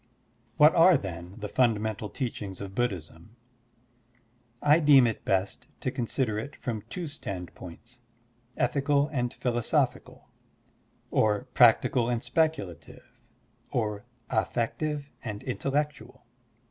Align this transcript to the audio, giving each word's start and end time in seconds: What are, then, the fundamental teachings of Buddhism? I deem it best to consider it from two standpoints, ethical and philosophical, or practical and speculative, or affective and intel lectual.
What 0.57 0.73
are, 0.73 0.97
then, 0.97 1.35
the 1.37 1.47
fundamental 1.47 2.09
teachings 2.09 2.59
of 2.59 2.73
Buddhism? 2.73 3.35
I 4.59 4.79
deem 4.79 5.05
it 5.05 5.23
best 5.23 5.67
to 5.81 5.91
consider 5.91 6.39
it 6.39 6.55
from 6.55 6.81
two 6.89 7.05
standpoints, 7.05 8.01
ethical 8.57 9.09
and 9.09 9.31
philosophical, 9.31 10.27
or 11.11 11.43
practical 11.53 12.09
and 12.09 12.23
speculative, 12.23 13.21
or 13.69 14.03
affective 14.31 15.11
and 15.23 15.41
intel 15.41 15.71
lectual. 15.73 16.21